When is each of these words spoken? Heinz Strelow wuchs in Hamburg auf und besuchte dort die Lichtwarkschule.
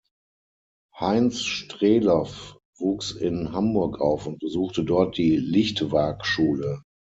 Heinz 0.99 1.41
Strelow 1.43 2.57
wuchs 2.79 3.11
in 3.11 3.51
Hamburg 3.51 4.01
auf 4.01 4.25
und 4.25 4.39
besuchte 4.39 4.83
dort 4.83 5.15
die 5.17 5.35
Lichtwarkschule. 5.37 6.81